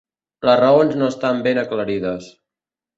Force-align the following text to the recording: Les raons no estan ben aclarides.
Les 0.49 0.57
raons 0.61 0.97
no 1.03 1.11
estan 1.15 1.45
ben 1.51 1.63
aclarides. 1.67 2.35